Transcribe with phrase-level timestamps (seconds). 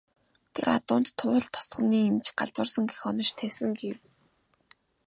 [0.53, 3.97] Тэр адуунд Туул тосгоны эмч "галзуурсан" гэх онош тавьсан гэж гэв.